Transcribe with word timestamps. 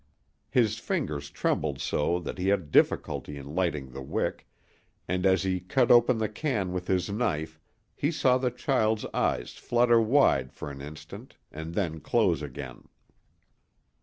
His 0.49 0.79
fingers 0.79 1.29
trembled 1.29 1.79
so 1.79 2.17
that 2.21 2.39
he 2.39 2.47
had 2.47 2.71
difficulty 2.71 3.37
in 3.37 3.53
lighting 3.53 3.91
the 3.91 4.01
wick, 4.01 4.47
and 5.07 5.27
as 5.27 5.43
he 5.43 5.59
cut 5.59 5.91
open 5.91 6.17
the 6.17 6.27
can 6.27 6.73
with 6.73 6.87
his 6.87 7.11
knife 7.11 7.59
he 7.93 8.09
saw 8.09 8.39
the 8.39 8.49
child's 8.49 9.05
eyes 9.13 9.51
flutter 9.57 10.01
wide 10.01 10.51
for 10.53 10.71
an 10.71 10.81
instant 10.81 11.35
and 11.51 11.75
then 11.75 11.99
close 11.99 12.41
again. 12.41 12.87